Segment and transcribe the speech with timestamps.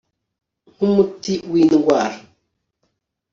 [0.73, 2.15] NkU muti wI ndwara